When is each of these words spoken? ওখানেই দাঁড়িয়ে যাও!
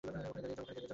ওখানেই 0.03 0.49
দাঁড়িয়ে 0.49 0.77
যাও! 0.77 0.87